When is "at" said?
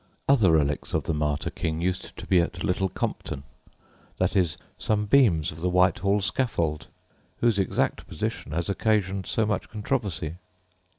2.41-2.63